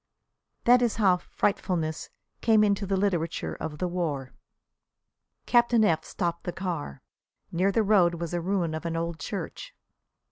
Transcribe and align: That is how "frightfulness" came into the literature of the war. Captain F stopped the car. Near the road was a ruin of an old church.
That 0.63 0.81
is 0.81 0.95
how 0.95 1.17
"frightfulness" 1.17 2.09
came 2.41 2.63
into 2.63 2.87
the 2.87 2.97
literature 2.97 3.53
of 3.59 3.77
the 3.77 3.87
war. 3.87 4.33
Captain 5.45 5.83
F 5.85 6.03
stopped 6.03 6.43
the 6.43 6.51
car. 6.51 7.03
Near 7.51 7.71
the 7.71 7.83
road 7.83 8.15
was 8.15 8.33
a 8.33 8.41
ruin 8.41 8.73
of 8.73 8.87
an 8.87 8.95
old 8.97 9.19
church. 9.19 9.75